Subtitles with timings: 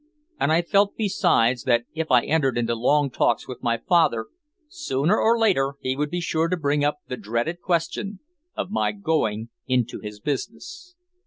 [0.39, 4.29] And I felt besides that if I entered into long talks with my father,
[4.67, 8.19] sooner or later he would be sure to bring up the dreaded question
[8.57, 10.95] of my going into his business.